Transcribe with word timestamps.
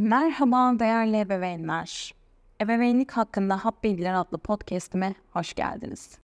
Merhaba 0.00 0.78
değerli 0.78 1.20
ebeveynler. 1.20 2.14
Ebeveynlik 2.60 3.10
hakkında 3.10 3.64
Hap 3.64 3.84
Bilgiler 3.84 4.14
adlı 4.14 4.38
podcastime 4.38 5.14
hoş 5.30 5.54
geldiniz. 5.54 6.18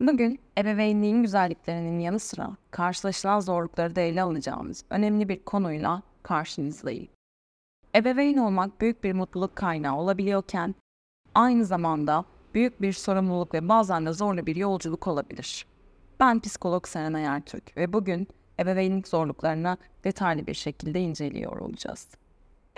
Bugün 0.00 0.40
ebeveynliğin 0.58 1.22
güzelliklerinin 1.22 1.98
yanı 1.98 2.18
sıra 2.18 2.56
karşılaşılan 2.70 3.40
zorlukları 3.40 3.96
da 3.96 4.00
ele 4.00 4.22
alacağımız 4.22 4.84
önemli 4.90 5.28
bir 5.28 5.44
konuyla 5.44 6.02
karşınızdayım. 6.22 7.08
Ebeveyn 7.94 8.36
olmak 8.36 8.80
büyük 8.80 9.04
bir 9.04 9.12
mutluluk 9.12 9.56
kaynağı 9.56 9.96
olabiliyorken 9.96 10.74
aynı 11.34 11.64
zamanda 11.64 12.24
büyük 12.54 12.82
bir 12.82 12.92
sorumluluk 12.92 13.54
ve 13.54 13.68
bazen 13.68 14.06
de 14.06 14.12
zorlu 14.12 14.46
bir 14.46 14.56
yolculuk 14.56 15.06
olabilir. 15.06 15.66
Ben 16.20 16.40
psikolog 16.40 16.86
Serenay 16.86 17.24
Ertürk 17.24 17.76
ve 17.76 17.92
bugün 17.92 18.28
ebeveynlik 18.60 19.08
zorluklarına 19.08 19.76
detaylı 20.04 20.46
bir 20.46 20.54
şekilde 20.54 21.00
inceliyor 21.00 21.58
olacağız. 21.58 22.08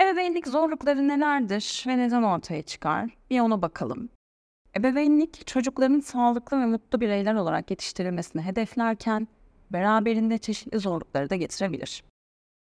Ebeveynlik 0.09 0.46
zorlukları 0.46 1.09
nelerdir 1.09 1.84
ve 1.87 1.98
neden 1.98 2.23
ortaya 2.23 2.62
çıkar? 2.62 3.10
Bir 3.30 3.41
ona 3.41 3.62
bakalım. 3.62 4.09
Ebeveynlik 4.77 5.46
çocukların 5.46 6.00
sağlıklı 6.00 6.60
ve 6.60 6.66
mutlu 6.66 7.00
bireyler 7.00 7.34
olarak 7.34 7.70
yetiştirilmesini 7.70 8.42
hedeflerken 8.42 9.28
beraberinde 9.70 10.38
çeşitli 10.38 10.78
zorlukları 10.78 11.30
da 11.30 11.36
getirebilir. 11.36 12.05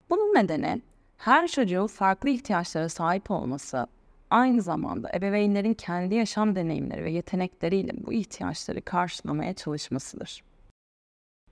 Bunun 0.10 0.36
nedeni 0.36 0.82
her 1.18 1.48
çocuğun 1.48 1.88
farklı 1.88 2.30
ihtiyaçlara 2.30 2.90
sahip 2.90 3.32
olması, 3.32 3.88
aynı 4.30 4.62
zamanda 4.62 5.12
ebeveynlerin 5.14 5.74
kendi 5.74 6.16
yaşam 6.16 6.56
deneyimleri 6.56 7.04
ve 7.04 7.12
yetenekleriyle 7.12 7.92
bu 8.06 8.14
ihtiyaçları 8.14 8.82
karşılamaya 8.82 9.54
çalışmasıdır. 9.54 10.44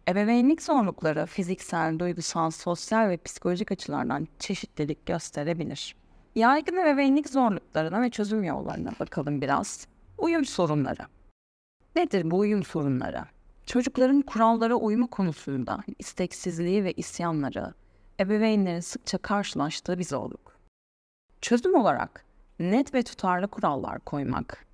Ebeveynlik 0.07 0.61
zorlukları 0.61 1.25
fiziksel, 1.25 1.99
duygusal, 1.99 2.51
sosyal 2.51 3.09
ve 3.09 3.17
psikolojik 3.17 3.71
açılardan 3.71 4.27
çeşitlilik 4.39 5.05
gösterebilir. 5.05 5.95
Yaygın 6.35 6.77
ebeveynlik 6.77 7.29
zorluklarına 7.29 8.01
ve 8.01 8.09
çözüm 8.09 8.43
yollarına 8.43 8.91
bakalım 8.99 9.41
biraz. 9.41 9.87
Uyum 10.17 10.45
sorunları. 10.45 11.01
Nedir 11.95 12.31
bu 12.31 12.37
uyum 12.37 12.63
sorunları? 12.63 13.25
Çocukların 13.65 14.21
kurallara 14.21 14.75
uyma 14.75 15.07
konusunda 15.07 15.83
isteksizliği 15.99 16.83
ve 16.83 16.93
isyanları, 16.93 17.73
ebeveynlerin 18.19 18.79
sıkça 18.79 19.17
karşılaştığı 19.17 19.99
bir 19.99 20.03
zorluk. 20.03 20.57
Çözüm 21.41 21.75
olarak 21.75 22.25
net 22.59 22.93
ve 22.93 23.03
tutarlı 23.03 23.47
kurallar 23.47 23.99
koymak, 23.99 24.67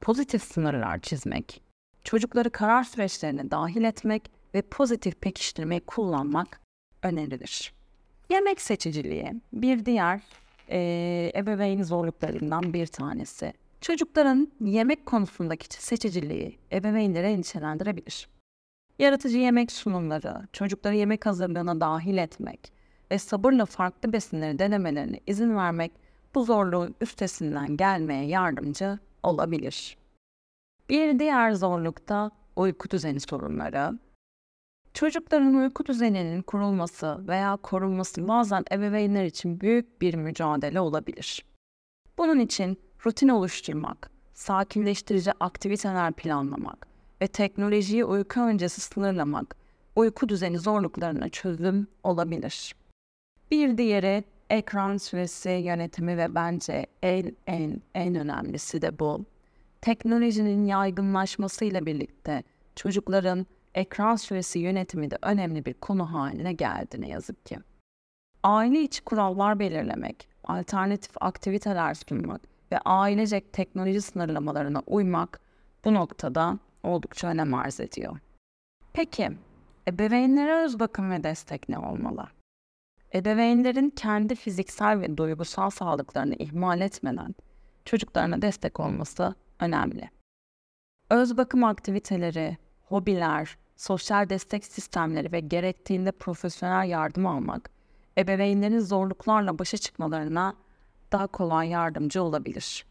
pozitif 0.00 0.42
sınırlar 0.42 0.98
çizmek, 0.98 1.62
çocukları 2.04 2.50
karar 2.50 2.84
süreçlerine 2.84 3.50
dahil 3.50 3.84
etmek 3.84 4.35
ve 4.54 4.62
pozitif 4.62 5.20
pekiştirmeyi 5.20 5.80
kullanmak 5.80 6.60
önerilir. 7.02 7.72
Yemek 8.30 8.60
seçiciliği 8.60 9.32
bir 9.52 9.86
diğer 9.86 10.20
e, 10.70 11.32
ebeveyn 11.36 11.82
zorluklarından 11.82 12.72
bir 12.72 12.86
tanesi. 12.86 13.52
Çocukların 13.80 14.52
yemek 14.60 15.06
konusundaki 15.06 15.66
seçiciliği 15.82 16.58
ebeveynleri 16.72 17.26
endişelendirebilir. 17.26 18.28
Yaratıcı 18.98 19.38
yemek 19.38 19.72
sunumları, 19.72 20.48
çocukları 20.52 20.94
yemek 20.94 21.26
hazırlığına 21.26 21.80
dahil 21.80 22.16
etmek 22.16 22.72
ve 23.10 23.18
sabırla 23.18 23.64
farklı 23.64 24.12
besinleri 24.12 24.58
denemelerine 24.58 25.20
izin 25.26 25.56
vermek 25.56 25.92
bu 26.34 26.44
zorluğun 26.44 26.94
üstesinden 27.00 27.76
gelmeye 27.76 28.26
yardımcı 28.26 28.98
olabilir. 29.22 29.96
Bir 30.88 31.18
diğer 31.18 31.52
zorluk 31.52 32.08
da 32.08 32.30
uyku 32.56 32.90
düzeni 32.90 33.20
sorunları. 33.20 33.98
Çocukların 34.96 35.54
uyku 35.54 35.86
düzeninin 35.86 36.42
kurulması 36.42 37.28
veya 37.28 37.56
korunması 37.56 38.28
bazen 38.28 38.64
ebeveynler 38.72 39.24
için 39.24 39.60
büyük 39.60 40.00
bir 40.00 40.14
mücadele 40.14 40.80
olabilir. 40.80 41.44
Bunun 42.18 42.40
için 42.40 42.78
rutin 43.06 43.28
oluşturmak, 43.28 44.10
sakinleştirici 44.34 45.32
aktiviteler 45.40 46.12
planlamak 46.12 46.86
ve 47.22 47.26
teknolojiyi 47.26 48.04
uyku 48.04 48.40
öncesi 48.40 48.80
sınırlamak 48.80 49.56
uyku 49.96 50.28
düzeni 50.28 50.58
zorluklarına 50.58 51.28
çözüm 51.28 51.86
olabilir. 52.02 52.74
Bir 53.50 53.78
diğeri 53.78 54.24
ekran 54.50 54.96
süresi 54.96 55.50
yönetimi 55.50 56.16
ve 56.18 56.34
bence 56.34 56.86
en 57.02 57.36
en 57.46 57.82
en 57.94 58.14
önemlisi 58.14 58.82
de 58.82 58.98
bu. 58.98 59.24
Teknolojinin 59.80 60.64
yaygınlaşmasıyla 60.64 61.86
birlikte 61.86 62.42
çocukların 62.76 63.46
ekran 63.76 64.16
süresi 64.16 64.58
yönetimi 64.58 65.10
de 65.10 65.18
önemli 65.22 65.64
bir 65.64 65.74
konu 65.74 66.12
haline 66.12 66.52
geldi 66.52 67.00
ne 67.00 67.08
yazık 67.08 67.46
ki. 67.46 67.58
Aile 68.42 68.82
içi 68.82 69.04
kurallar 69.04 69.58
belirlemek, 69.58 70.28
alternatif 70.44 71.10
aktiviteler 71.20 71.94
sunmak 71.94 72.40
ve 72.72 72.78
ailecek 72.78 73.52
teknoloji 73.52 74.00
sınırlamalarına 74.00 74.82
uymak 74.86 75.40
bu 75.84 75.94
noktada 75.94 76.58
oldukça 76.82 77.28
önem 77.28 77.54
arz 77.54 77.80
ediyor. 77.80 78.18
Peki, 78.92 79.30
ebeveynlere 79.88 80.64
öz 80.64 80.80
bakım 80.80 81.10
ve 81.10 81.24
destek 81.24 81.68
ne 81.68 81.78
olmalı? 81.78 82.26
Ebeveynlerin 83.14 83.90
kendi 83.90 84.34
fiziksel 84.34 85.00
ve 85.00 85.16
duygusal 85.16 85.70
sağlıklarını 85.70 86.34
ihmal 86.34 86.80
etmeden 86.80 87.34
çocuklarına 87.84 88.42
destek 88.42 88.80
olması 88.80 89.34
önemli. 89.60 90.10
Öz 91.10 91.36
bakım 91.36 91.64
aktiviteleri, 91.64 92.56
hobiler, 92.82 93.56
sosyal 93.76 94.28
destek 94.28 94.64
sistemleri 94.64 95.32
ve 95.32 95.40
gerektiğinde 95.40 96.12
profesyonel 96.12 96.88
yardım 96.88 97.26
almak, 97.26 97.70
ebeveynlerin 98.18 98.80
zorluklarla 98.80 99.58
başa 99.58 99.78
çıkmalarına 99.78 100.54
daha 101.12 101.26
kolay 101.26 101.68
yardımcı 101.68 102.22
olabilir. 102.22 102.86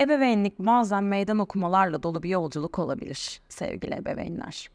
Ebeveynlik 0.00 0.58
bazen 0.58 1.04
meydan 1.04 1.38
okumalarla 1.38 2.02
dolu 2.02 2.22
bir 2.22 2.28
yolculuk 2.28 2.78
olabilir 2.78 3.40
sevgili 3.48 3.94
ebeveynler. 3.94 4.70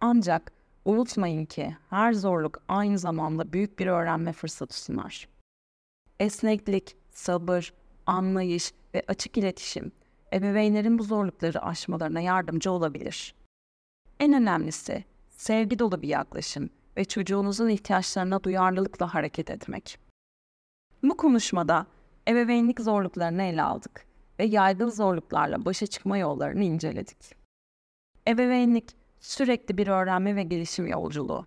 Ancak 0.00 0.52
unutmayın 0.84 1.44
ki 1.44 1.76
her 1.90 2.12
zorluk 2.12 2.62
aynı 2.68 2.98
zamanda 2.98 3.52
büyük 3.52 3.78
bir 3.78 3.86
öğrenme 3.86 4.32
fırsatı 4.32 4.82
sunar. 4.82 5.28
Esneklik, 6.20 6.96
sabır, 7.10 7.72
anlayış 8.06 8.72
ve 8.94 9.02
açık 9.08 9.38
iletişim 9.38 9.92
ebeveynlerin 10.32 10.98
bu 10.98 11.02
zorlukları 11.02 11.62
aşmalarına 11.62 12.20
yardımcı 12.20 12.70
olabilir. 12.70 13.34
En 14.20 14.32
önemlisi 14.32 15.04
sevgi 15.30 15.78
dolu 15.78 16.02
bir 16.02 16.08
yaklaşım 16.08 16.70
ve 16.96 17.04
çocuğunuzun 17.04 17.68
ihtiyaçlarına 17.68 18.42
duyarlılıkla 18.42 19.14
hareket 19.14 19.50
etmek. 19.50 19.98
Bu 21.02 21.16
konuşmada 21.16 21.86
ebeveynlik 22.28 22.80
zorluklarını 22.80 23.42
ele 23.42 23.62
aldık 23.62 24.06
ve 24.38 24.44
yaygın 24.44 24.88
zorluklarla 24.88 25.64
başa 25.64 25.86
çıkma 25.86 26.18
yollarını 26.18 26.64
inceledik. 26.64 27.36
Ebeveynlik 28.28 28.96
sürekli 29.20 29.78
bir 29.78 29.88
öğrenme 29.88 30.36
ve 30.36 30.42
gelişim 30.42 30.86
yolculuğu. 30.86 31.46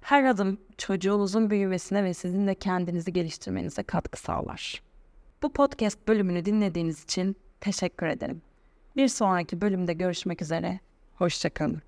Her 0.00 0.24
adım 0.24 0.60
çocuğunuzun 0.78 1.50
büyümesine 1.50 2.04
ve 2.04 2.14
sizin 2.14 2.46
de 2.46 2.54
kendinizi 2.54 3.12
geliştirmenize 3.12 3.82
katkı 3.82 4.20
sağlar. 4.20 4.82
Bu 5.42 5.52
podcast 5.52 6.08
bölümünü 6.08 6.44
dinlediğiniz 6.44 7.04
için 7.04 7.36
teşekkür 7.60 8.06
ederim. 8.06 8.42
Bir 8.96 9.08
sonraki 9.08 9.60
bölümde 9.60 9.92
görüşmek 9.92 10.42
üzere. 10.42 10.80
Hoşçakalın. 11.18 11.82